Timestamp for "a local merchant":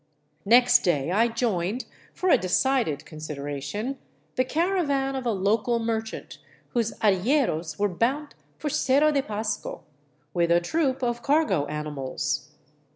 5.27-6.39